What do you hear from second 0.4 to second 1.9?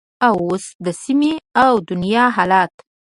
هم د سیمې او